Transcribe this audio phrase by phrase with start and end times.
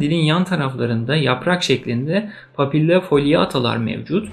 [0.00, 4.28] Dilin yan taraflarında yaprak şeklinde papilla foliatalar mevcut.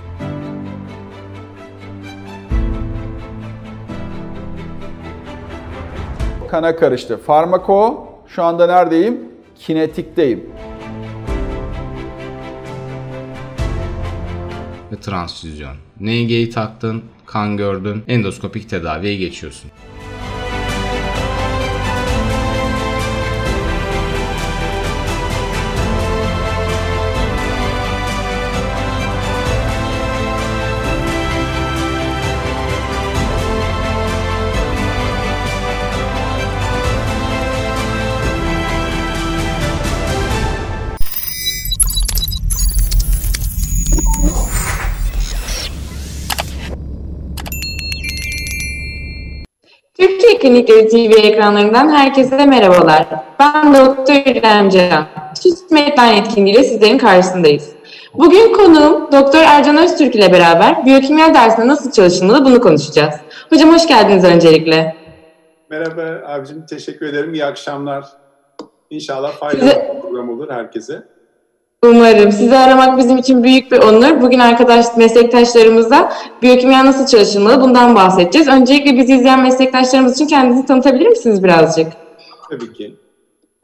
[6.52, 7.18] Kana karıştı.
[7.18, 9.20] Farmako şu anda neredeyim?
[9.60, 10.50] Kinetikteyim.
[14.92, 15.76] Ve transfüzyon.
[16.00, 19.72] NG'yi taktın, kan gördün, endoskopik tedaviye geçiyorsun.
[50.48, 53.06] Klinikleri TV ekranlarından herkese merhabalar.
[53.40, 55.06] Ben Doktor İrem Can.
[55.42, 57.72] Süt Metlen etkinliğiyle sizlerin karşısındayız.
[58.14, 63.16] Bugün konuğum Doktor Ercan Öztürk ile beraber biyokimya dersinde nasıl çalışılmalı bunu konuşacağız.
[63.50, 64.96] Hocam hoş geldiniz öncelikle.
[65.70, 67.34] Merhaba abicim, teşekkür ederim.
[67.34, 68.06] İyi akşamlar.
[68.90, 71.04] İnşallah faydalı bir program olur herkese.
[71.86, 72.32] Umarım.
[72.32, 74.22] Sizi aramak bizim için büyük bir onur.
[74.22, 78.48] Bugün arkadaş meslektaşlarımızla biyokimya nasıl çalışılmalı bundan bahsedeceğiz.
[78.48, 81.88] Öncelikle bizi izleyen meslektaşlarımız için kendinizi tanıtabilir misiniz birazcık?
[82.52, 82.96] Tabii ki.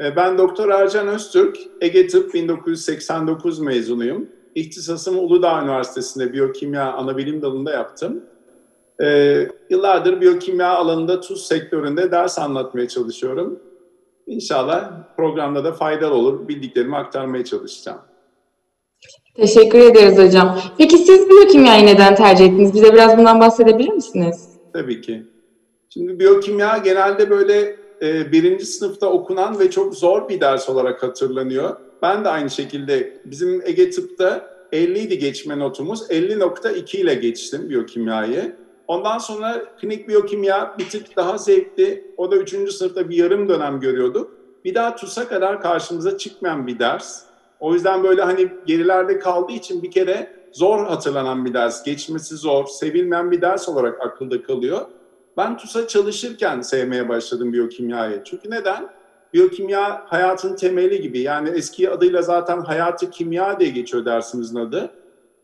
[0.02, 4.28] Ee, Ben Doktor Ercan Öztürk, Ege Tıp 1989 mezunuyum.
[4.56, 8.24] İhtisasımı Uludağ Üniversitesi'nde biyokimya anabilim dalında yaptım.
[9.04, 13.60] Ee, yıllardır biyokimya alanında tuz sektöründe ders anlatmaya çalışıyorum.
[14.28, 16.48] İnşallah programda da faydalı olur.
[16.48, 18.00] Bildiklerimi aktarmaya çalışacağım.
[19.36, 20.60] Teşekkür ederiz hocam.
[20.78, 22.74] Peki siz biyokimyayı neden tercih ettiniz?
[22.74, 24.50] Bize biraz bundan bahsedebilir misiniz?
[24.74, 25.24] Tabii ki.
[25.90, 31.78] Şimdi biyokimya genelde böyle e, birinci sınıfta okunan ve çok zor bir ders olarak hatırlanıyor.
[32.02, 36.02] Ben de aynı şekilde bizim Ege Tıp'ta 50 idi geçme notumuz.
[36.10, 38.56] 50.2 ile geçtim biyokimyayı.
[38.88, 42.14] Ondan sonra klinik biyokimya bir tık daha zevkli.
[42.18, 42.74] O da 3.
[42.74, 44.32] sınıfta bir yarım dönem görüyorduk.
[44.66, 47.24] Bir daha TUS'a kadar karşımıza çıkmayan bir ders.
[47.60, 51.84] O yüzden böyle hani gerilerde kaldığı için bir kere zor hatırlanan bir ders.
[51.84, 54.82] Geçmesi zor, sevilmeyen bir ders olarak akılda kalıyor.
[55.38, 58.22] Ben TUS'a çalışırken sevmeye başladım biyokimyayı.
[58.24, 58.90] Çünkü neden?
[59.34, 61.20] Biyokimya hayatın temeli gibi.
[61.20, 64.90] Yani eski adıyla zaten hayatı kimya diye geçiyor dersimizin adı.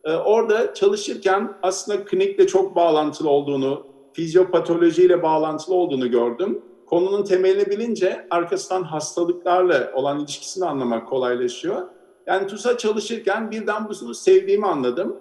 [0.06, 6.62] Ee, orada çalışırken aslında klinikle çok bağlantılı olduğunu, fizyopatolojiyle bağlantılı olduğunu gördüm.
[6.86, 11.88] Konunun temelini bilince arkasından hastalıklarla olan ilişkisini anlamak kolaylaşıyor.
[12.28, 15.16] Yani TUS'a çalışırken birden bunu sevdiğimi anladım.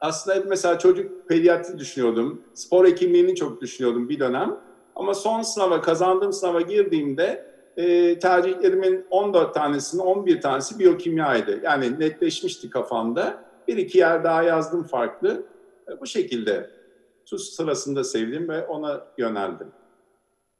[0.00, 2.42] Aslında mesela çocuk pediatri düşünüyordum.
[2.54, 4.56] Spor hekimliğini çok düşünüyordum bir dönem.
[4.96, 11.60] Ama son sınava, kazandığım sınava girdiğimde e, tercihlerimin 14 tanesinin 11 tanesi biyokimyaydı.
[11.62, 13.47] Yani netleşmişti kafamda.
[13.68, 15.42] Bir iki yer daha yazdım farklı.
[15.88, 16.70] E, bu şekilde
[17.26, 19.66] TUS sırasında sevdim ve ona yöneldim.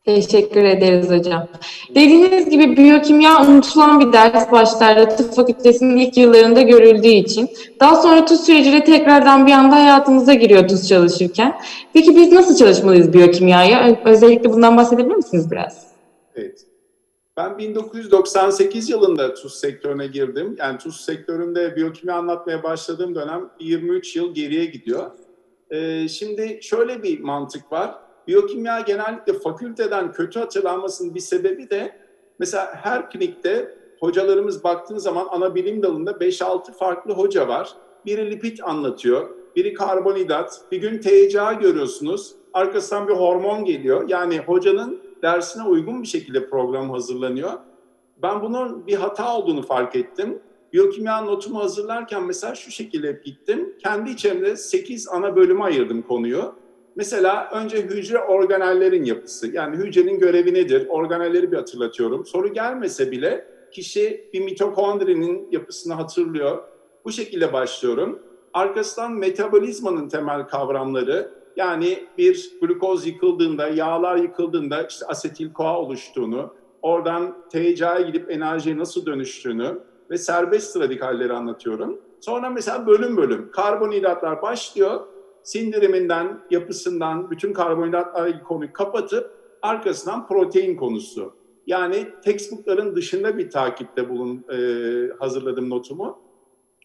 [0.04, 1.48] Teşekkür ederiz hocam.
[1.94, 7.50] Dediğiniz gibi biyokimya unutulan bir ders başlarda tıp fakültesinin ilk yıllarında görüldüğü için.
[7.80, 11.54] Daha sonra TUS süreciyle tekrardan bir anda hayatımıza giriyor TUS çalışırken.
[11.92, 13.76] Peki biz nasıl çalışmalıyız biyokimyayı?
[13.76, 15.86] Ö- Özellikle bundan bahsedebilir misiniz biraz?
[16.34, 16.60] Evet.
[17.38, 20.56] Ben 1998 yılında TUS sektörüne girdim.
[20.58, 25.10] Yani TUS sektöründe biyokimya anlatmaya başladığım dönem 23 yıl geriye gidiyor.
[25.70, 27.94] Ee, şimdi şöyle bir mantık var.
[28.28, 31.96] Biyokimya genellikle fakülteden kötü hatırlanmasının bir sebebi de
[32.38, 37.72] mesela her klinikte hocalarımız baktığın zaman ana bilim dalında 5-6 farklı hoca var.
[38.06, 44.08] Biri lipid anlatıyor, biri karbonhidrat, bir gün TCA görüyorsunuz, arkasından bir hormon geliyor.
[44.08, 47.52] Yani hocanın dersine uygun bir şekilde program hazırlanıyor.
[48.22, 50.38] Ben bunun bir hata olduğunu fark ettim.
[50.72, 53.76] Biyokimya notumu hazırlarken mesela şu şekilde gittim.
[53.82, 56.54] Kendi içimde 8 ana bölüme ayırdım konuyu.
[56.96, 59.54] Mesela önce hücre organellerin yapısı.
[59.54, 60.86] Yani hücrenin görevi nedir?
[60.88, 62.26] Organelleri bir hatırlatıyorum.
[62.26, 66.58] Soru gelmese bile kişi bir mitokondrinin yapısını hatırlıyor.
[67.04, 68.18] Bu şekilde başlıyorum.
[68.54, 71.37] Arkasından metabolizmanın temel kavramları.
[71.58, 79.06] Yani bir glukoz yıkıldığında, yağlar yıkıldığında işte asetil koa oluştuğunu, oradan TCA'ya gidip enerjiye nasıl
[79.06, 79.78] dönüştüğünü
[80.10, 82.00] ve serbest radikalleri anlatıyorum.
[82.20, 85.00] Sonra mesela bölüm bölüm karbonhidratlar başlıyor
[85.42, 89.30] sindiriminden, yapısından, bütün karbonhidratlarla ilgili konuyu kapatıp
[89.62, 91.34] arkasından protein konusu.
[91.66, 94.58] Yani textbookların dışında bir takipte bulun e,
[95.18, 96.18] hazırladım notumu.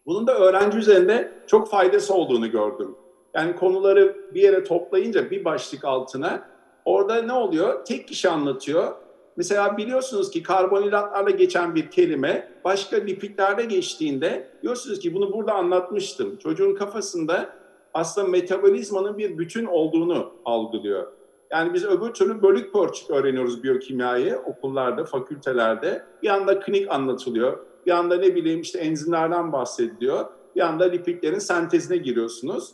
[0.05, 2.95] Bunun da öğrenci üzerinde çok faydası olduğunu gördüm.
[3.33, 6.47] Yani konuları bir yere toplayınca bir başlık altına
[6.85, 7.85] orada ne oluyor?
[7.85, 8.91] Tek kişi anlatıyor.
[9.35, 16.37] Mesela biliyorsunuz ki karbonhidratlarla geçen bir kelime başka lipidlerde geçtiğinde diyorsunuz ki bunu burada anlatmıştım.
[16.37, 17.49] Çocuğun kafasında
[17.93, 21.07] aslında metabolizmanın bir bütün olduğunu algılıyor.
[21.51, 26.05] Yani biz öbür türlü bölük pörçük öğreniyoruz biyokimyayı okullarda, fakültelerde.
[26.23, 27.57] Bir anda klinik anlatılıyor.
[27.85, 30.25] Bir anda ne bileyim işte enzimlerden bahsediliyor.
[30.55, 32.71] Bir anda lipidlerin sentezine giriyorsunuz.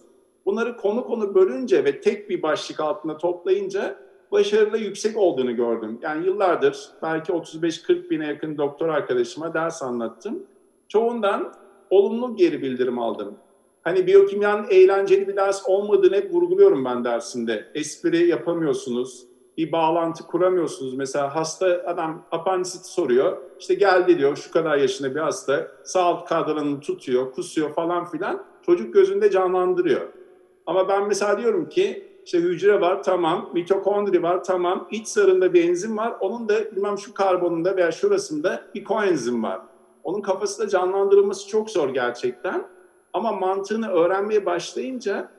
[0.49, 3.95] Bunları konu konu bölünce ve tek bir başlık altında toplayınca
[4.31, 5.99] başarılı yüksek olduğunu gördüm.
[6.01, 10.43] Yani yıllardır belki 35-40 bine yakın doktor arkadaşıma ders anlattım.
[10.87, 11.53] Çoğundan
[11.89, 13.35] olumlu geri bildirim aldım.
[13.81, 17.65] Hani biyokimyanın eğlenceli bir ders olmadığını hep vurguluyorum ben dersinde.
[17.75, 19.25] Espri yapamıyorsunuz,
[19.57, 20.93] bir bağlantı kuramıyorsunuz.
[20.93, 23.37] Mesela hasta adam apandisit soruyor.
[23.59, 28.43] İşte geldi diyor şu kadar yaşında bir hasta sağ alt kadranını tutuyor, kusuyor falan filan.
[28.65, 30.18] Çocuk gözünde canlandırıyor.
[30.69, 35.69] Ama ben mesela diyorum ki işte hücre var tamam, mitokondri var tamam, iç sarında bir
[35.69, 36.13] enzim var.
[36.19, 39.61] Onun da bilmem şu karbonunda veya şurasında bir koenzim var.
[40.03, 42.67] Onun kafasında canlandırılması çok zor gerçekten.
[43.13, 45.31] Ama mantığını öğrenmeye başlayınca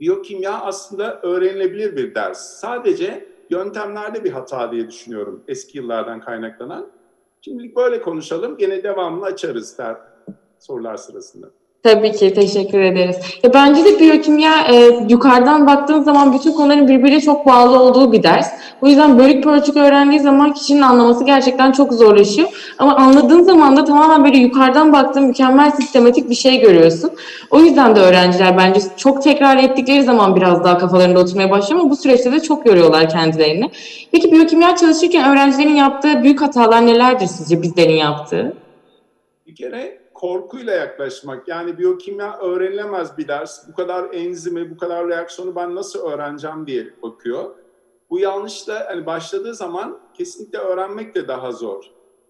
[0.00, 2.60] biyokimya aslında öğrenilebilir bir ders.
[2.60, 6.86] Sadece yöntemlerde bir hata diye düşünüyorum eski yıllardan kaynaklanan.
[7.40, 8.56] Şimdilik böyle konuşalım.
[8.56, 9.96] Gene devamını açarız der
[10.58, 11.46] sorular sırasında.
[11.86, 13.16] Tabii ki teşekkür ederiz.
[13.42, 18.22] Ya bence de biyokimya e, yukarıdan baktığın zaman bütün konuların birbiriyle çok bağlı olduğu bir
[18.22, 18.48] ders.
[18.82, 22.74] O yüzden bölük pörçük öğrendiği zaman kişinin anlaması gerçekten çok zorlaşıyor.
[22.78, 27.10] Ama anladığın zaman da tamamen böyle yukarıdan baktığın mükemmel sistematik bir şey görüyorsun.
[27.50, 31.90] O yüzden de öğrenciler bence çok tekrar ettikleri zaman biraz daha kafalarında oturmaya başlıyor ama
[31.90, 33.70] bu süreçte de çok yoruyorlar kendilerini.
[34.12, 38.56] Peki biyokimya çalışırken öğrencilerin yaptığı büyük hatalar nelerdir sizce bizlerin yaptığı?
[39.46, 41.48] Bir kere korkuyla yaklaşmak.
[41.48, 43.68] Yani biyokimya öğrenilemez bir ders.
[43.68, 47.54] Bu kadar enzimi, bu kadar reaksiyonu ben nasıl öğreneceğim diye bakıyor.
[48.10, 51.84] Bu yanlış da hani başladığı zaman kesinlikle öğrenmek de daha zor.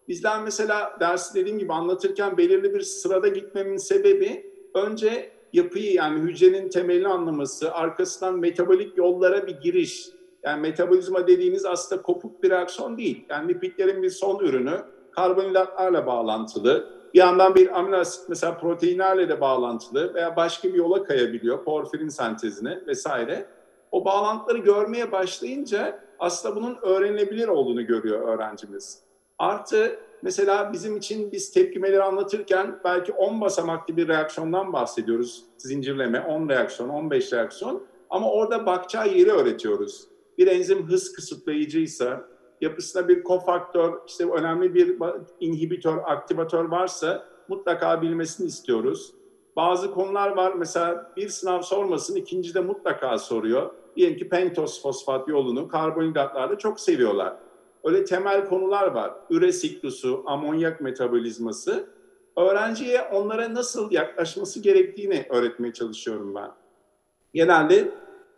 [0.09, 6.69] Bizler mesela dersi dediğim gibi anlatırken belirli bir sırada gitmemin sebebi önce yapıyı yani hücrenin
[6.69, 10.09] temelini anlaması, arkasından metabolik yollara bir giriş.
[10.43, 13.25] Yani metabolizma dediğiniz aslında kopuk bir reaksiyon değil.
[13.29, 14.81] Yani lipidlerin bir son ürünü
[15.12, 21.04] karbonhidratlarla bağlantılı bir yandan bir amino asit mesela proteinlerle de bağlantılı veya başka bir yola
[21.04, 21.64] kayabiliyor.
[21.64, 23.46] Porfirin sentezine vesaire.
[23.92, 29.02] O bağlantıları görmeye başlayınca aslında bunun öğrenilebilir olduğunu görüyor öğrencimiz.
[29.38, 35.44] Artı mesela bizim için biz tepkimeleri anlatırken belki 10 basamaklı bir reaksiyondan bahsediyoruz.
[35.58, 37.82] Zincirleme 10 reaksiyon, 15 reaksiyon.
[38.10, 40.08] Ama orada bakacağı yeri öğretiyoruz.
[40.38, 42.28] Bir enzim hız kısıtlayıcıysa,
[42.61, 44.97] yapısında bir kofaktör, işte önemli bir
[45.41, 49.12] inhibitör, aktivatör varsa mutlaka bilmesini istiyoruz.
[49.56, 53.70] Bazı konular var mesela bir sınav sormasın, ikinci de mutlaka soruyor.
[53.97, 57.37] Diyelim ki pentos fosfat yolunu karbonhidratlarda çok seviyorlar.
[57.85, 59.14] Öyle temel konular var.
[59.31, 61.87] Üre siklusu, amonyak metabolizması.
[62.37, 66.50] Öğrenciye onlara nasıl yaklaşması gerektiğini öğretmeye çalışıyorum ben.
[67.35, 67.91] Genelde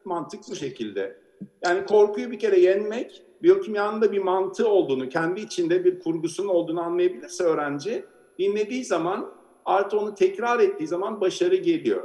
[0.04, 1.20] mantık bu şekilde.
[1.64, 6.80] Yani korkuyu bir kere yenmek, biyokimyanın da bir mantığı olduğunu, kendi içinde bir kurgusunun olduğunu
[6.80, 8.04] anlayabilirse öğrenci,
[8.38, 9.30] dinlediği zaman
[9.64, 12.02] artı onu tekrar ettiği zaman başarı geliyor.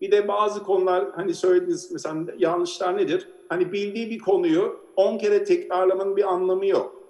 [0.00, 3.28] Bir de bazı konular hani söylediğiniz mesela yanlışlar nedir?
[3.48, 7.04] Hani bildiği bir konuyu 10 kere tekrarlamanın bir anlamı yok.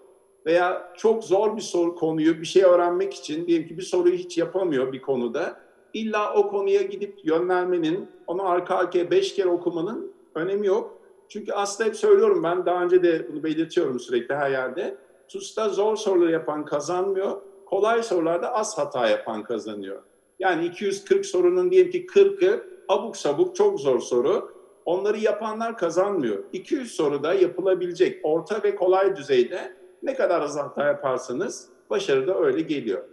[0.46, 4.38] Veya çok zor bir soru konuyu bir şey öğrenmek için diyelim ki bir soruyu hiç
[4.38, 5.60] yapamıyor bir konuda.
[5.94, 10.93] İlla o konuya gidip yönlenmenin, onu arka arkaya 5 kere okumanın önemi yok.
[11.28, 14.96] Çünkü aslında hep söylüyorum ben, daha önce de bunu belirtiyorum sürekli her yerde.
[15.28, 20.02] TUS'ta zor soruları yapan kazanmıyor, kolay sorularda az hata yapan kazanıyor.
[20.38, 24.54] Yani 240 sorunun diyelim ki 40'ı abuk sabuk çok zor soru.
[24.84, 26.44] Onları yapanlar kazanmıyor.
[26.52, 32.60] 200 soruda yapılabilecek orta ve kolay düzeyde ne kadar az hata yaparsanız başarı da öyle
[32.60, 33.04] geliyor.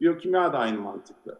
[0.00, 1.38] Biyokimya da aynı mantıklı.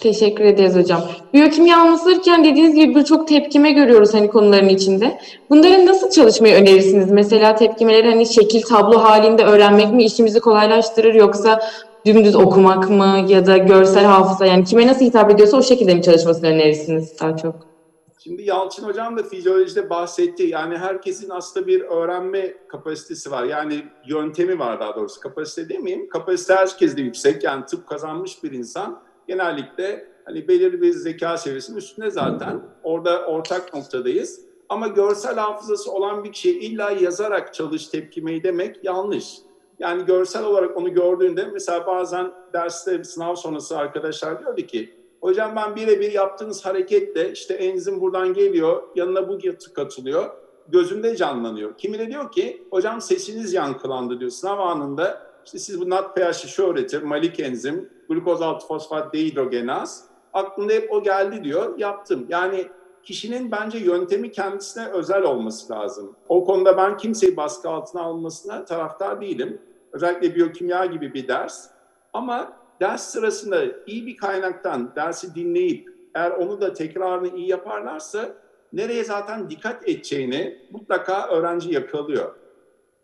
[0.00, 1.00] Teşekkür ederiz hocam.
[1.34, 5.20] Biyokimya anlatılırken dediğiniz gibi birçok tepkime görüyoruz hani konuların içinde.
[5.50, 7.10] Bunların nasıl çalışmayı önerirsiniz?
[7.10, 11.60] Mesela tepkimeleri hani şekil tablo halinde öğrenmek mi işimizi kolaylaştırır yoksa
[12.06, 16.02] dümdüz okumak mı ya da görsel hafıza yani kime nasıl hitap ediyorsa o şekilde mi
[16.02, 17.54] çalışmasını önerirsiniz daha çok?
[18.18, 20.42] Şimdi Yalçın Hocam da fizyolojide bahsetti.
[20.42, 23.44] Yani herkesin aslında bir öğrenme kapasitesi var.
[23.44, 23.74] Yani
[24.08, 25.20] yöntemi var daha doğrusu.
[25.20, 26.08] Kapasite demeyeyim.
[26.08, 27.44] Kapasite herkeste yüksek.
[27.44, 32.60] Yani tıp kazanmış bir insan genellikle hani belirli bir zeka seviyesinin üstünde zaten.
[32.82, 34.40] Orada ortak noktadayız.
[34.68, 39.34] Ama görsel hafızası olan bir kişi illa yazarak çalış tepkimeyi demek yanlış.
[39.78, 45.76] Yani görsel olarak onu gördüğünde mesela bazen derste sınav sonrası arkadaşlar diyordu ki hocam ben
[45.76, 49.38] birebir yaptığınız hareketle işte enzim buradan geliyor yanına bu
[49.74, 50.30] katılıyor.
[50.68, 51.78] gözümde canlanıyor.
[51.78, 54.30] Kimi de diyor ki hocam sesiniz yankılandı diyor.
[54.30, 60.04] Sınav anında işte siz bu NADPH'i şu öğretir, malik enzim, glukoz 6 fosfat dehidrogenaz.
[60.32, 62.26] Aklımda hep o geldi diyor, yaptım.
[62.28, 62.66] Yani
[63.02, 66.16] kişinin bence yöntemi kendisine özel olması lazım.
[66.28, 69.60] O konuda ben kimseyi baskı altına almasına taraftar değilim.
[69.92, 71.68] Özellikle biyokimya gibi bir ders.
[72.12, 78.34] Ama ders sırasında iyi bir kaynaktan dersi dinleyip eğer onu da tekrarını iyi yaparlarsa
[78.72, 82.34] nereye zaten dikkat edeceğini mutlaka öğrenci yakalıyor.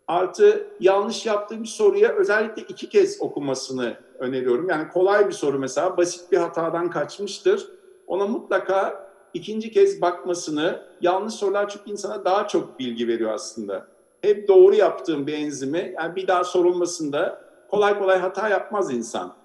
[0.07, 4.69] Artı yanlış yaptığı bir soruya özellikle iki kez okumasını öneriyorum.
[4.69, 7.67] Yani kolay bir soru mesela basit bir hatadan kaçmıştır.
[8.07, 13.87] Ona mutlaka ikinci kez bakmasını, yanlış sorular çünkü insana daha çok bilgi veriyor aslında.
[14.21, 19.35] Hep doğru yaptığım bir enzimi yani bir daha sorulmasında kolay kolay hata yapmaz insan.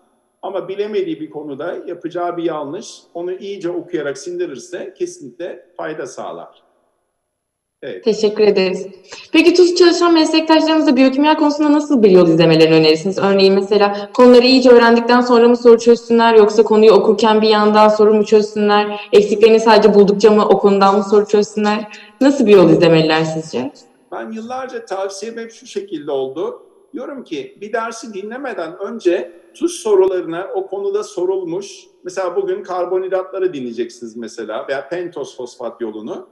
[0.42, 6.62] Ama bilemediği bir konuda yapacağı bir yanlış onu iyice okuyarak sindirirse kesinlikle fayda sağlar.
[7.82, 8.04] Evet.
[8.04, 8.86] Teşekkür ederiz.
[9.32, 13.18] Peki TUS çalışan meslektaşlarımıza biyokimya konusunda nasıl bir yol izlemelerini önerirsiniz?
[13.18, 18.14] Örneğin mesela konuları iyice öğrendikten sonra mı soru çözsünler yoksa konuyu okurken bir yandan soru
[18.14, 19.08] mu çözsünler?
[19.12, 21.98] Eksiklerini sadece buldukça mı o konudan mı soru çözsünler?
[22.20, 23.72] Nasıl bir yol izlemeliler sizce?
[24.12, 26.62] Ben yıllarca tavsiyem hep şu şekilde oldu.
[26.92, 34.16] Diyorum ki bir dersi dinlemeden önce TUS sorularına o konuda sorulmuş, mesela bugün karbonhidratları dinleyeceksiniz
[34.16, 36.28] mesela veya pentos fosfat yolunu.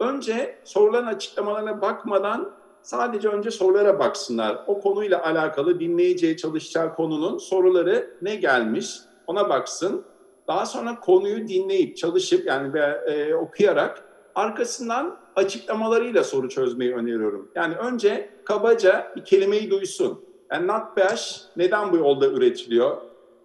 [0.00, 2.52] Önce soruların açıklamalarına bakmadan
[2.82, 4.64] sadece önce sorulara baksınlar.
[4.66, 10.04] O konuyla alakalı dinleyeceği, çalışacağı konunun soruları ne gelmiş ona baksın.
[10.48, 14.04] Daha sonra konuyu dinleyip, çalışıp yani e, okuyarak
[14.34, 17.50] arkasından açıklamalarıyla soru çözmeyi öneriyorum.
[17.54, 20.24] Yani önce kabaca bir kelimeyi duysun.
[20.52, 22.96] Yani NADPH neden bu yolda üretiliyor?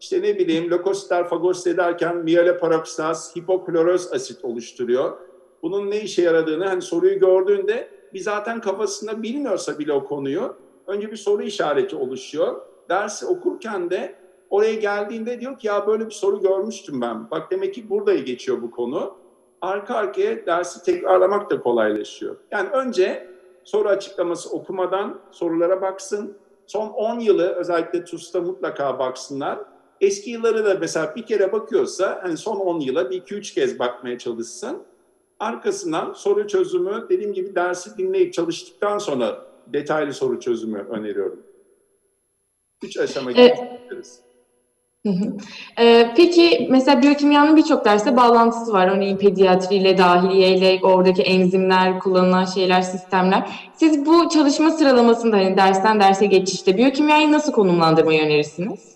[0.01, 5.17] İşte ne bileyim lökositler fagosit ederken miyeloparaksaz, hipokloroz asit oluşturuyor.
[5.65, 10.55] Bunun ne işe yaradığını hani soruyu gördüğünde bir zaten kafasında bilmiyorsa bile o konuyu
[10.87, 12.61] önce bir soru işareti oluşuyor.
[12.89, 14.15] Dersi okurken de
[14.49, 17.31] oraya geldiğinde diyor ki ya böyle bir soru görmüştüm ben.
[17.31, 19.17] Bak demek ki burada geçiyor bu konu.
[19.61, 22.35] Arka arkaya dersi tekrarlamak da kolaylaşıyor.
[22.51, 23.27] Yani önce
[23.63, 26.37] soru açıklaması okumadan sorulara baksın.
[26.67, 29.59] Son 10 yılı özellikle TUS'ta mutlaka baksınlar.
[30.01, 33.79] Eski yılları da mesela bir kere bakıyorsa hani son 10 yıla bir iki üç kez
[33.79, 34.83] bakmaya çalışsın.
[35.39, 41.43] Arkasından soru çözümü dediğim gibi dersi dinleyip çalıştıktan sonra detaylı soru çözümü öneriyorum.
[42.83, 44.25] Üç aşama gidebiliriz.
[45.79, 48.87] Ee, peki mesela biyokimyanın birçok derste bağlantısı var.
[48.87, 53.69] Örneğin pediatriyle, dahiliyeyle, oradaki enzimler, kullanılan şeyler, sistemler.
[53.73, 58.94] Siz bu çalışma sıralamasında hani dersten derse geçişte biyokimyayı nasıl konumlandırmayı önerirsiniz?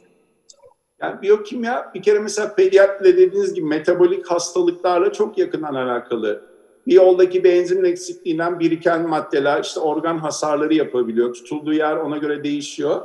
[1.01, 6.41] Yani biyokimya bir kere mesela pediatride dediğiniz gibi metabolik hastalıklarla çok yakından alakalı.
[6.88, 11.34] Bir yoldaki bir enzim eksikliğinden biriken maddeler işte organ hasarları yapabiliyor.
[11.34, 13.01] Tutulduğu yer ona göre değişiyor.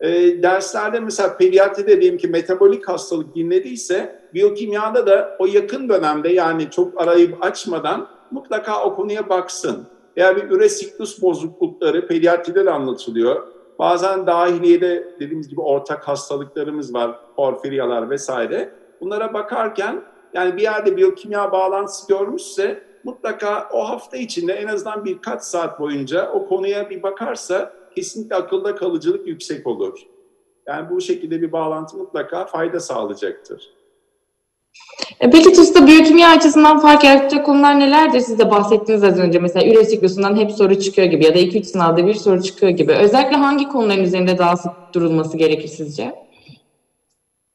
[0.00, 6.70] E, derslerde mesela pediatride diyelim ki metabolik hastalık dinlediyse biyokimyada da o yakın dönemde yani
[6.70, 9.86] çok arayıp açmadan mutlaka o konuya baksın.
[10.16, 13.42] Veya bir üre siklus bozuklukları pediatride de anlatılıyor.
[13.82, 18.74] Bazen dahiliyede dediğimiz gibi ortak hastalıklarımız var, porfiryalar vesaire.
[19.00, 20.02] Bunlara bakarken
[20.34, 26.30] yani bir yerde biyokimya bağlantısı görmüşse mutlaka o hafta içinde en azından birkaç saat boyunca
[26.32, 29.98] o konuya bir bakarsa kesinlikle akılda kalıcılık yüksek olur.
[30.66, 33.81] Yani bu şekilde bir bağlantı mutlaka fayda sağlayacaktır.
[35.20, 38.20] E, peki TUS'ta biyokimya açısından fark yaratacak konular nelerdir?
[38.20, 39.38] Siz de bahsettiniz az önce.
[39.38, 42.92] Mesela üre siklusundan hep soru çıkıyor gibi ya da 2-3 sınavda bir soru çıkıyor gibi.
[42.92, 46.14] Özellikle hangi konuların üzerinde daha sık durulması gerekir sizce?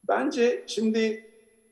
[0.08, 1.24] Bence şimdi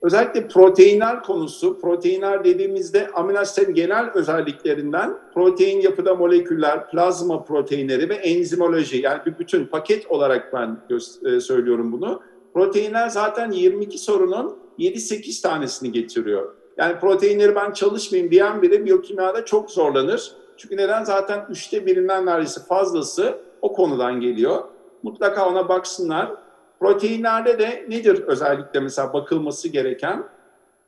[0.03, 3.43] özellikle proteinler konusu, proteinler dediğimizde amino
[3.75, 10.79] genel özelliklerinden protein yapıda moleküller, plazma proteinleri ve enzimoloji yani bir bütün paket olarak ben
[11.27, 12.23] e, söylüyorum bunu.
[12.55, 16.55] Proteinler zaten 22 sorunun 7-8 tanesini getiriyor.
[16.77, 20.33] Yani proteinleri ben çalışmayayım diyen biri biyokimyada çok zorlanır.
[20.57, 21.05] Çünkü neden?
[21.05, 24.65] Zaten üçte birinden neredeyse fazlası o konudan geliyor.
[25.03, 26.35] Mutlaka ona baksınlar.
[26.81, 30.25] Proteinlerde de nedir özellikle mesela bakılması gereken?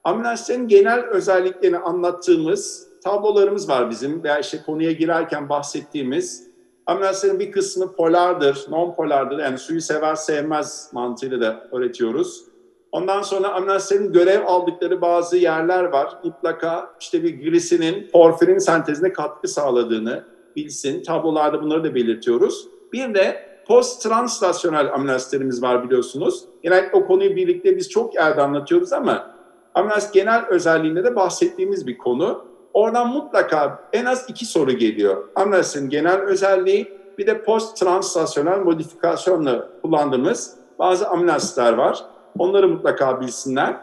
[0.04, 6.48] Amino genel özelliklerini anlattığımız tablolarımız var bizim veya işte konuya girerken bahsettiğimiz.
[6.86, 12.47] Amino bir kısmı polardır, non polardır yani suyu sever sevmez mantığıyla da öğretiyoruz.
[12.92, 13.78] Ondan sonra amino
[14.12, 16.18] görev aldıkları bazı yerler var.
[16.24, 20.24] Mutlaka işte bir glisinin porfirin sentezine katkı sağladığını
[20.56, 21.02] bilsin.
[21.02, 22.68] Tablolarda bunları da belirtiyoruz.
[22.92, 25.18] Bir de post translasyonel amino
[25.62, 26.44] var biliyorsunuz.
[26.62, 29.34] Genellikle o konuyu birlikte biz çok yerde anlatıyoruz ama
[29.74, 32.44] amino genel özelliğinde de bahsettiğimiz bir konu.
[32.74, 35.28] Oradan mutlaka en az iki soru geliyor.
[35.34, 42.04] Amnasın genel özelliği bir de post translasyonel modifikasyonla kullandığımız bazı amnaslar var.
[42.38, 43.76] Onları mutlaka bilsinler.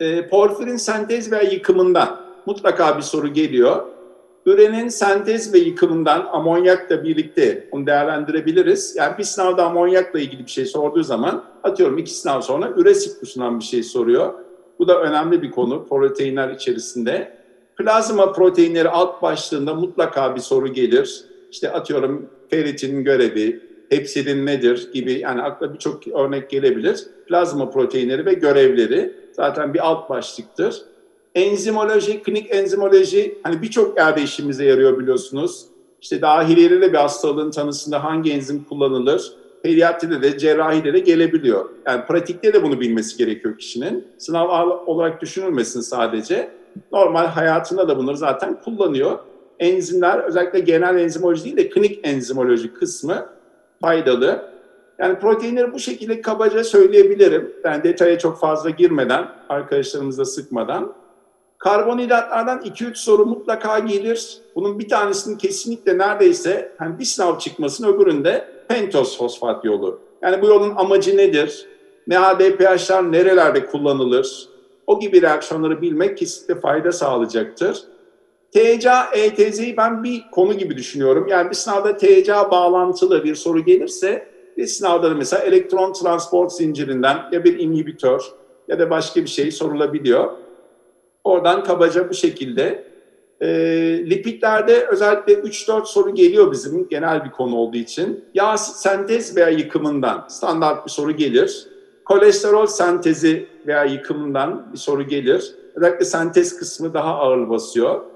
[0.00, 3.82] E, porfirin sentez veya yıkımından mutlaka bir soru geliyor.
[4.46, 8.96] Ürenin sentez ve yıkımından amonyakla birlikte onu değerlendirebiliriz.
[8.96, 13.58] Yani bir sınavda amonyakla ilgili bir şey sorduğu zaman atıyorum iki sınav sonra üre siklusundan
[13.58, 14.34] bir şey soruyor.
[14.78, 17.40] Bu da önemli bir konu proteinler içerisinde.
[17.76, 21.24] Plazma proteinleri alt başlığında mutlaka bir soru gelir.
[21.50, 27.06] İşte atıyorum ferritin görevi, hepsilin nedir gibi yani akla birçok örnek gelebilir.
[27.28, 30.82] Plazma proteinleri ve görevleri zaten bir alt başlıktır.
[31.34, 35.66] Enzimoloji, klinik enzimoloji hani birçok yerde işimize yarıyor biliyorsunuz.
[36.02, 39.32] İşte dahiliyeli bir hastalığın tanısında hangi enzim kullanılır?
[39.62, 41.70] Pediatride de cerrahide de gelebiliyor.
[41.86, 44.08] Yani pratikte de bunu bilmesi gerekiyor kişinin.
[44.18, 46.50] Sınav olarak düşünülmesin sadece.
[46.92, 49.18] Normal hayatında da bunları zaten kullanıyor.
[49.58, 53.26] Enzimler özellikle genel enzimoloji değil de klinik enzimoloji kısmı
[53.80, 54.50] faydalı.
[54.98, 57.52] Yani proteinleri bu şekilde kabaca söyleyebilirim.
[57.64, 60.92] Ben detaya çok fazla girmeden, arkadaşlarımızla sıkmadan.
[61.58, 64.38] Karbonhidratlardan 2-3 soru mutlaka gelir.
[64.54, 70.00] Bunun bir tanesinin kesinlikle neredeyse hani bir sınav çıkmasın öbüründe pentoz fosfat yolu.
[70.22, 71.66] Yani bu yolun amacı nedir?
[72.06, 74.48] NADPH'lar nerelerde kullanılır?
[74.86, 77.84] O gibi reaksiyonları bilmek kesinlikle fayda sağlayacaktır.
[78.54, 81.26] TCA, ETZ'yi ben bir konu gibi düşünüyorum.
[81.28, 84.26] Yani bir sınavda TCA bağlantılı bir soru gelirse
[84.56, 88.20] bir sınavda da mesela elektron transport zincirinden ya bir inhibitör
[88.68, 90.30] ya da başka bir şey sorulabiliyor.
[91.24, 92.90] Oradan kabaca bu şekilde.
[93.40, 93.48] E,
[94.10, 98.24] lipidlerde özellikle 3-4 soru geliyor bizim genel bir konu olduğu için.
[98.34, 101.66] Yağ sentez veya yıkımından standart bir soru gelir.
[102.04, 105.54] Kolesterol sentezi veya yıkımından bir soru gelir.
[105.74, 108.09] Özellikle sentez kısmı daha ağır basıyor.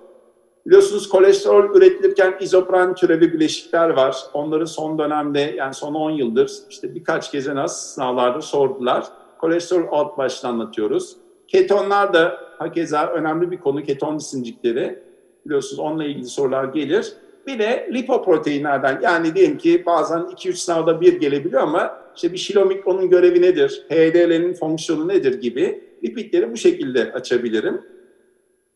[0.66, 4.16] Biliyorsunuz kolesterol üretilirken izopren türevi bileşikler var.
[4.33, 9.05] Onları son dönemde yani son 10 yıldır işte birkaç kez en az sınavlarda sordular.
[9.38, 11.16] Kolesterol alt başta anlatıyoruz.
[11.48, 15.03] Ketonlar da hakeza önemli bir konu keton cisimcikleri.
[15.46, 17.12] Biliyorsunuz onunla ilgili sorular gelir.
[17.46, 23.11] Bir de lipoproteinlerden yani diyelim ki bazen 2-3 sınavda bir gelebiliyor ama işte bir şilomikronun
[23.11, 27.83] görevi nedir, HDL'nin fonksiyonu nedir gibi lipidleri bu şekilde açabilirim.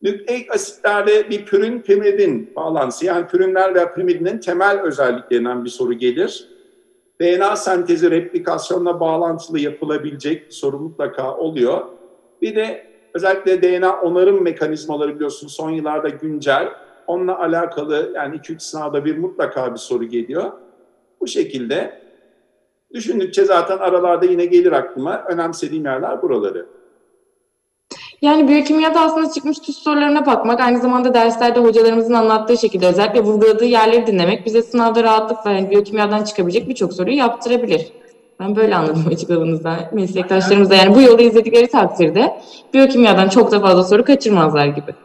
[0.01, 6.49] Nükleik asitlerde bir pürin pirimidin bağlantısı yani pürinler veya pirimidinin temel özelliklerinden bir soru gelir.
[7.21, 11.81] DNA sentezi replikasyonla bağlantılı yapılabilecek bir soru mutlaka oluyor.
[12.41, 16.69] Bir de özellikle DNA onarım mekanizmaları biliyorsunuz son yıllarda güncel.
[17.07, 20.51] Onunla alakalı yani 2-3 sınavda bir mutlaka bir soru geliyor.
[21.19, 22.01] Bu şekilde
[22.93, 25.23] düşündükçe zaten aralarda yine gelir aklıma.
[25.29, 26.65] Önemsediğim yerler buraları.
[28.21, 33.65] Yani biyokimyada aslında çıkmış tuz sorularına bakmak, aynı zamanda derslerde hocalarımızın anlattığı şekilde özellikle vurguladığı
[33.65, 37.87] yerleri dinlemek bize sınavda rahatlıkla yani biyokimyadan çıkabilecek birçok soruyu yaptırabilir.
[38.39, 39.79] Ben böyle anladım açıklamanızdan.
[39.91, 42.41] Meslektaşlarımız da yani bu yolu izledikleri takdirde
[42.73, 44.95] biyokimyadan çok da fazla soru kaçırmazlar gibi.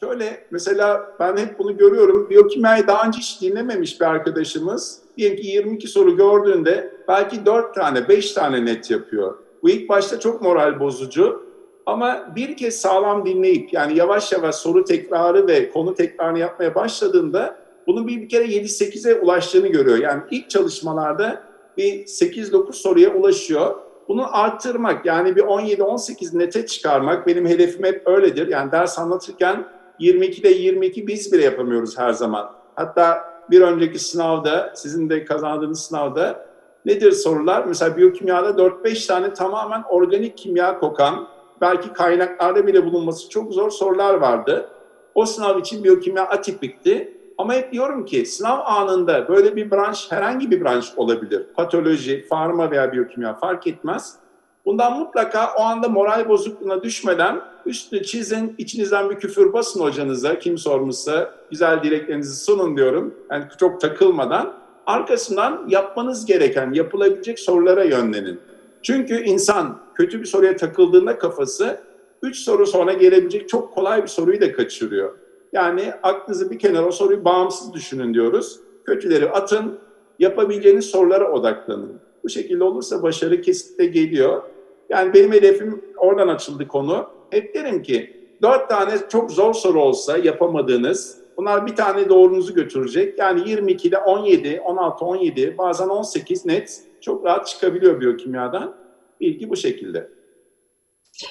[0.00, 2.30] Şöyle mesela ben hep bunu görüyorum.
[2.30, 8.08] Biyokimyayı daha önce hiç dinlememiş bir arkadaşımız diyelim ki 22 soru gördüğünde belki 4 tane
[8.08, 9.34] 5 tane net yapıyor.
[9.62, 11.43] Bu ilk başta çok moral bozucu.
[11.86, 17.56] Ama bir kez sağlam dinleyip yani yavaş yavaş soru tekrarı ve konu tekrarını yapmaya başladığında
[17.86, 19.98] bunun bir, bir kere 7-8'e ulaştığını görüyor.
[19.98, 21.42] Yani ilk çalışmalarda
[21.76, 23.74] bir 8-9 soruya ulaşıyor.
[24.08, 28.48] Bunu arttırmak yani bir 17-18 nete çıkarmak benim hedefim hep öyledir.
[28.48, 29.66] Yani ders anlatırken
[30.00, 32.50] 22'de 22 biz bile yapamıyoruz her zaman.
[32.74, 36.46] Hatta bir önceki sınavda, sizin de kazandığınız sınavda
[36.86, 37.64] nedir sorular?
[37.64, 41.28] Mesela biyokimyada 4-5 tane tamamen organik kimya kokan,
[41.64, 44.68] belki kaynaklarda bile bulunması çok zor sorular vardı.
[45.14, 47.18] O sınav için biyokimya atipikti.
[47.38, 51.46] Ama hep diyorum ki sınav anında böyle bir branş herhangi bir branş olabilir.
[51.56, 54.16] Patoloji, farma veya biyokimya fark etmez.
[54.64, 60.58] Bundan mutlaka o anda moral bozukluğuna düşmeden üstünü çizin, içinizden bir küfür basın hocanıza, kim
[60.58, 63.14] sormuşsa güzel dileklerinizi sunun diyorum.
[63.30, 64.52] Yani çok takılmadan.
[64.86, 68.40] Arkasından yapmanız gereken, yapılabilecek sorulara yönlenin.
[68.84, 71.80] Çünkü insan kötü bir soruya takıldığında kafası
[72.22, 75.18] 3 soru sonra gelebilecek çok kolay bir soruyu da kaçırıyor.
[75.52, 78.60] Yani aklınızı bir kenara o soruyu bağımsız düşünün diyoruz.
[78.84, 79.78] Kötüleri atın,
[80.18, 82.00] yapabileceğiniz sorulara odaklanın.
[82.24, 84.42] Bu şekilde olursa başarı kesinlikle geliyor.
[84.88, 87.06] Yani benim hedefim oradan açıldı konu.
[87.30, 93.18] Hep derim ki dört tane çok zor soru olsa yapamadığınız, bunlar bir tane doğrunuzu götürecek.
[93.18, 98.74] Yani 22'de 17, 16, 17, bazen 18 net çok rahat çıkabiliyor biyokimyadan.
[99.20, 100.10] Bilgi bu şekilde.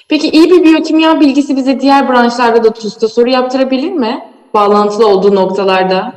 [0.10, 4.30] Peki iyi bir biyokimya bilgisi bize diğer branşlarda da TUS'ta soru yaptırabilir mi?
[4.54, 6.14] Bağlantılı olduğu noktalarda.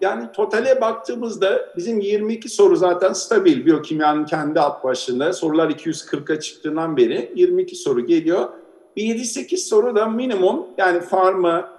[0.00, 5.32] Yani totale baktığımızda bizim 22 soru zaten stabil biyokimyanın kendi alt başlığında.
[5.32, 8.48] Sorular 240'a çıktığından beri 22 soru geliyor.
[8.96, 11.77] Bir 7-8 soru da minimum yani farma,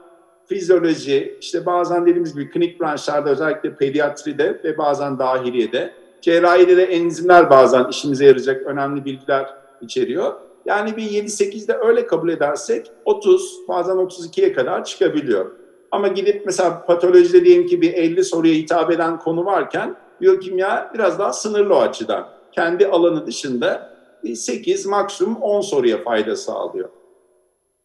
[0.50, 5.94] fizyoloji, işte bazen dediğimiz gibi klinik branşlarda özellikle pediatride ve bazen dahiliyede.
[6.22, 10.34] Cerrahide de enzimler bazen işimize yarayacak önemli bilgiler içeriyor.
[10.66, 15.52] Yani bir 7-8'de öyle kabul edersek 30 bazen 32'ye kadar çıkabiliyor.
[15.92, 21.20] Ama gidip mesela patolojide diyelim ki bir 50 soruya hitap eden konu varken biyokimya biraz
[21.20, 22.28] daha sınırlı o açıdan.
[22.52, 23.94] Kendi alanı dışında
[24.36, 26.90] 8 maksimum 10 soruya fayda sağlıyor.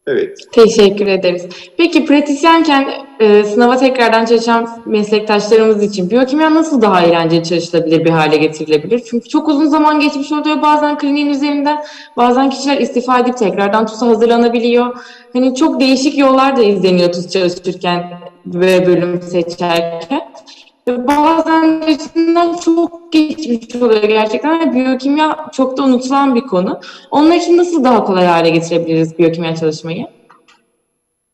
[0.07, 0.37] Evet.
[0.51, 1.45] Teşekkür ederiz.
[1.77, 2.89] Peki pratisyenken
[3.19, 9.03] e, sınava tekrardan çalışan meslektaşlarımız için biyokimya nasıl daha eğlenceli çalışılabilir bir hale getirilebilir?
[9.09, 11.83] Çünkü çok uzun zaman geçmiş oluyor bazen kliniğin üzerinden.
[12.17, 14.95] Bazen kişiler istifa edip tekrardan TUS'a hazırlanabiliyor.
[15.33, 18.03] Hani çok değişik yollar da izleniyor TUS çalışırken
[18.45, 20.21] ve bölüm seçerken.
[20.87, 24.73] Bazen içinden çok geçmiş oluyor gerçekten.
[24.73, 26.79] Biyokimya çok da unutulan bir konu.
[27.11, 30.07] Onlar için nasıl daha kolay hale getirebiliriz biyokimya çalışmayı?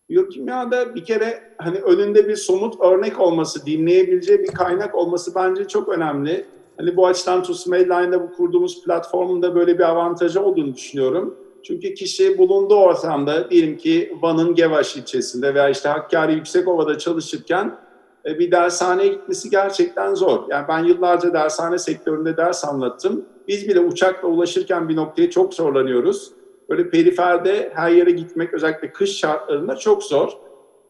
[0.10, 5.90] Biyokimyada bir kere hani önünde bir somut örnek olması, dinleyebileceği bir kaynak olması bence çok
[5.90, 6.46] önemli.
[6.78, 11.38] Hani bu açıdan TUS Medline'da bu kurduğumuz platformun da böyle bir avantajı olduğunu düşünüyorum.
[11.64, 17.78] Çünkü kişi bulunduğu ortamda diyelim ki Van'ın Gevaş ilçesinde veya işte Hakkari Yüksekova'da çalışırken
[18.26, 20.44] e, bir dershaneye gitmesi gerçekten zor.
[20.50, 23.26] Yani ben yıllarca dershane sektöründe ders anlattım.
[23.48, 26.32] Biz bile uçakla ulaşırken bir noktaya çok zorlanıyoruz.
[26.70, 30.30] Böyle periferde her yere gitmek özellikle kış şartlarında çok zor.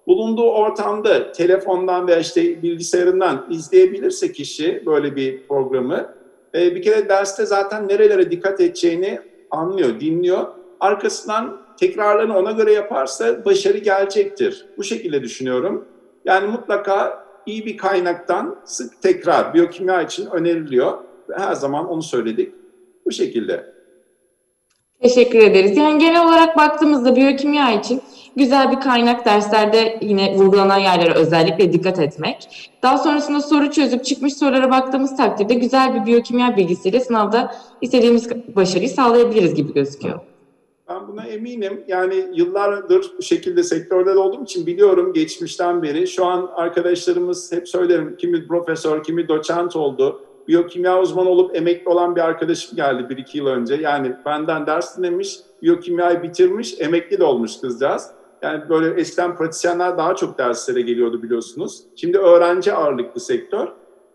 [0.08, 6.14] Bulunduğu ortamda telefondan veya işte bilgisayarından izleyebilirse kişi böyle bir programı
[6.56, 9.20] e, bir kere derste zaten nerelere dikkat edeceğini
[9.52, 10.48] anlıyor, dinliyor.
[10.80, 14.66] Arkasından tekrarlarını ona göre yaparsa başarı gelecektir.
[14.78, 15.86] Bu şekilde düşünüyorum.
[16.26, 20.98] Yani mutlaka iyi bir kaynaktan sık tekrar biyokimya için öneriliyor.
[21.38, 22.54] Her zaman onu söyledik.
[23.06, 23.74] Bu şekilde.
[25.02, 25.78] Teşekkür ederiz.
[25.78, 28.02] Yani genel olarak baktığımızda biyokimya için
[28.36, 32.70] güzel bir kaynak derslerde yine vurgulanan yerlere özellikle dikkat etmek.
[32.84, 38.90] Daha sonrasında soru çözüp çıkmış sorulara baktığımız takdirde güzel bir biyokimya bilgisiyle sınavda istediğimiz başarıyı
[38.90, 40.20] sağlayabiliriz gibi gözüküyor.
[40.92, 41.84] Ben buna eminim.
[41.88, 46.08] Yani yıllardır bu şekilde sektörde de olduğum için biliyorum geçmişten beri.
[46.08, 50.22] Şu an arkadaşlarımız hep söylerim kimi profesör, kimi doçent oldu.
[50.48, 53.76] Biyokimya uzmanı olup emekli olan bir arkadaşım geldi bir iki yıl önce.
[53.76, 58.12] Yani benden ders dinlemiş, biyokimyayı bitirmiş, emekli de olmuş kızcağız.
[58.42, 61.84] Yani böyle eskiden pratisyenler daha çok derslere geliyordu biliyorsunuz.
[61.96, 63.68] Şimdi öğrenci ağırlıklı sektör.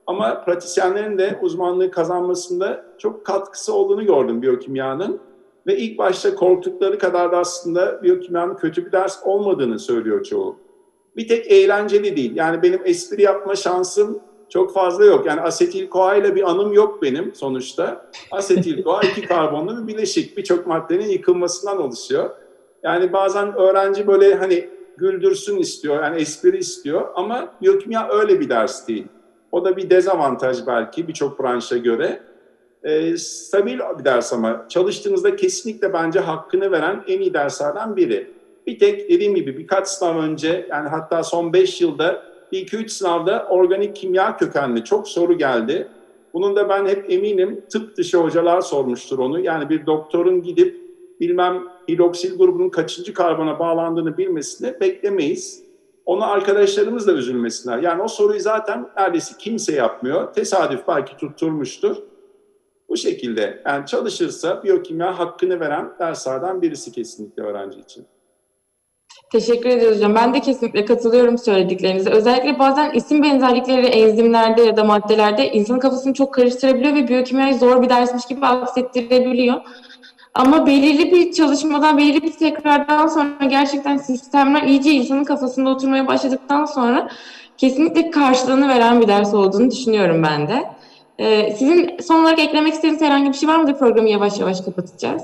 [0.06, 5.20] Ama pratisyenlerin de uzmanlığı kazanmasında çok katkısı olduğunu gördüm biyokimyanın.
[5.66, 10.56] Ve ilk başta korktukları kadar da aslında biyokimyanın kötü bir ders olmadığını söylüyor çoğu.
[11.16, 12.36] Bir tek eğlenceli değil.
[12.36, 15.26] Yani benim espri yapma şansım çok fazla yok.
[15.26, 18.10] Yani asetil koa ile bir anım yok benim sonuçta.
[18.30, 20.36] Asetil koa iki karbonlu bir bileşik.
[20.36, 22.30] Birçok maddenin yıkılmasından oluşuyor.
[22.82, 28.88] Yani bazen öğrenci böyle hani güldürsün istiyor, yani espri istiyor ama biyokimya öyle bir ders
[28.88, 29.06] değil.
[29.52, 32.22] O da bir dezavantaj belki birçok branşa göre.
[32.86, 38.30] E, stabil bir ders ama çalıştığınızda kesinlikle bence hakkını veren en iyi derslerden biri.
[38.66, 42.22] Bir tek dediğim gibi birkaç sınav önce yani hatta son 5 yılda
[42.52, 45.88] bir iki üç sınavda organik kimya kökenli çok soru geldi.
[46.34, 49.40] Bunun da ben hep eminim tıp dışı hocalar sormuştur onu.
[49.40, 50.80] Yani bir doktorun gidip
[51.20, 55.62] bilmem hidroksil grubunun kaçıncı karbona bağlandığını bilmesini beklemeyiz.
[56.04, 57.78] Onu arkadaşlarımız da üzülmesinler.
[57.78, 60.32] Yani o soruyu zaten neredeyse kimse yapmıyor.
[60.32, 61.96] Tesadüf belki tutturmuştur.
[62.88, 68.06] Bu şekilde yani çalışırsa biyokimya hakkını veren derslerden birisi kesinlikle öğrenci için.
[69.32, 70.14] Teşekkür ederiz hocam.
[70.14, 72.10] Ben de kesinlikle katılıyorum söylediklerinize.
[72.10, 77.82] Özellikle bazen isim benzerlikleri enzimlerde ya da maddelerde insanın kafasını çok karıştırabiliyor ve biyokimyayı zor
[77.82, 79.60] bir dersmiş gibi aksettirebiliyor.
[80.34, 86.64] Ama belirli bir çalışmadan, belirli bir tekrardan sonra gerçekten sistemler iyice insanın kafasında oturmaya başladıktan
[86.64, 87.08] sonra
[87.56, 90.75] kesinlikle karşılığını veren bir ders olduğunu düşünüyorum ben de.
[91.18, 93.78] Ee, sizin son olarak eklemek istediğiniz herhangi bir şey var mıdır?
[93.78, 95.22] Programı yavaş yavaş kapatacağız.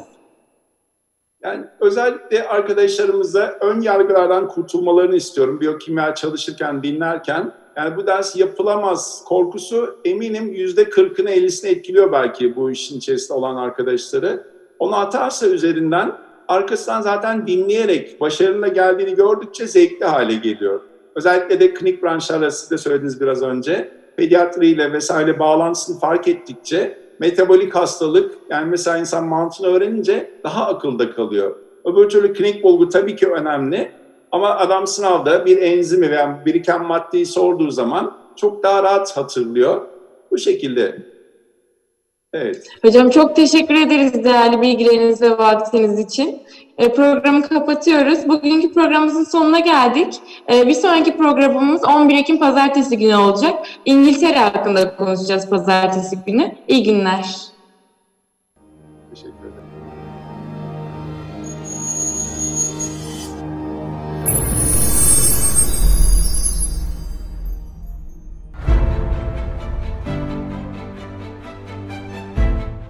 [1.44, 5.60] Yani özellikle arkadaşlarımıza ön yargılardan kurtulmalarını istiyorum.
[5.60, 7.52] Biyokimya çalışırken, dinlerken.
[7.76, 13.56] Yani bu ders yapılamaz korkusu eminim yüzde kırkını ellisini etkiliyor belki bu işin içerisinde olan
[13.56, 14.46] arkadaşları.
[14.78, 16.12] Onu atarsa üzerinden
[16.48, 20.80] arkasından zaten dinleyerek başarıyla geldiğini gördükçe zevkli hale geliyor.
[21.14, 24.01] Özellikle de klinik branşlarla siz de söylediniz biraz önce.
[24.16, 31.56] Pediatriyle vesaire bağlantısını fark ettikçe metabolik hastalık yani mesela insan mantığını öğrenince daha akılda kalıyor.
[31.84, 33.92] Öbür türlü klinik bulgu tabii ki önemli.
[34.32, 39.86] Ama adam sınavda bir enzimi veya biriken maddeyi sorduğu zaman çok daha rahat hatırlıyor.
[40.30, 40.96] Bu şekilde.
[42.32, 42.68] Evet.
[42.82, 46.42] Hocam çok teşekkür ederiz değerli bilgileriniz ve vaktiniz için.
[46.82, 48.28] E, programı kapatıyoruz.
[48.28, 50.14] Bugünkü programımızın sonuna geldik.
[50.52, 53.54] E, bir sonraki programımız 11 Ekim Pazartesi günü olacak.
[53.84, 56.54] İngiltere hakkında konuşacağız Pazartesi günü.
[56.68, 57.51] İyi günler.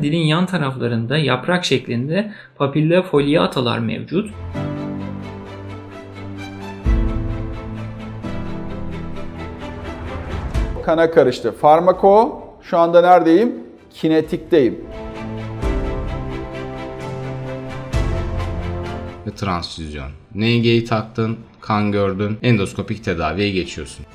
[0.03, 4.31] Dilin yan taraflarında yaprak şeklinde papilla foliatalar mevcut.
[10.85, 11.53] Kana karıştı.
[11.53, 13.55] Farmako şu anda neredeyim?
[13.95, 14.85] Kinetikteyim.
[19.27, 20.11] Ve transfüzyon.
[20.35, 24.07] NG'yi taktın, kan gördün, endoskopik tedaviye geçiyorsun.